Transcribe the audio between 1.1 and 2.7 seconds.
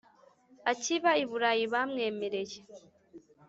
i Bulayi bamwemereye